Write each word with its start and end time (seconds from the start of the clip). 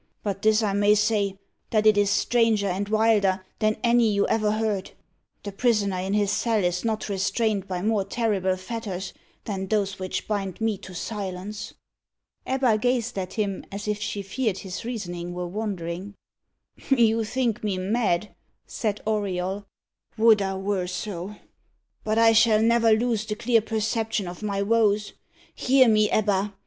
But 0.23 0.41
this 0.41 0.63
I 0.63 0.73
may 0.73 0.95
say, 0.95 1.37
that 1.69 1.85
it 1.85 1.95
is 1.95 2.09
stranger 2.09 2.65
and 2.65 2.89
wilder 2.89 3.45
than 3.59 3.77
any 3.83 4.11
you 4.11 4.27
ever 4.29 4.49
heard. 4.53 4.89
The 5.43 5.51
prisoner 5.51 5.99
in 5.99 6.13
his 6.15 6.31
cell 6.31 6.63
is 6.63 6.83
not 6.83 7.07
restrained 7.07 7.67
by 7.67 7.83
more 7.83 8.03
terrible 8.03 8.57
fetters 8.57 9.13
than 9.43 9.67
those 9.67 9.99
which 9.99 10.27
bind 10.27 10.59
me 10.59 10.79
to 10.79 10.95
silence." 10.95 11.75
Ebba 12.47 12.79
gazed 12.79 13.15
at 13.19 13.33
him 13.33 13.63
as 13.71 13.87
if 13.87 14.01
she 14.01 14.23
feared 14.23 14.57
his 14.57 14.83
reasoning 14.83 15.35
were 15.35 15.45
wandering. 15.47 16.15
"You 16.89 17.23
think 17.23 17.63
me 17.63 17.77
mad," 17.77 18.33
said 18.65 19.01
Auriol; 19.05 19.67
"would 20.17 20.41
I 20.41 20.55
were 20.55 20.87
so! 20.87 21.35
But 22.03 22.17
I 22.17 22.33
shall 22.33 22.59
never 22.63 22.91
lose 22.91 23.23
the 23.23 23.35
clear 23.35 23.61
perception 23.61 24.27
of 24.27 24.41
my 24.41 24.63
woes. 24.63 25.13
Hear 25.53 25.87
me, 25.87 26.09
Ebba! 26.09 26.55